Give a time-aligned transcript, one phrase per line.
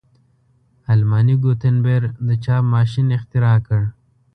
[0.91, 3.81] آلماني ګونتبر د چاپ ماشین اختراع کړ.